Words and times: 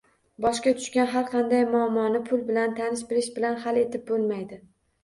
Boshga 0.45 0.71
tushgan 0.79 1.09
har 1.11 1.27
qanday 1.35 1.67
muammoni 1.75 2.23
pul 2.31 2.43
bilan, 2.51 2.77
tanish-bilish 2.81 3.33
bilan 3.39 3.65
hal 3.67 3.83
etib 3.87 4.11
bo‘lmaydi. 4.13 4.65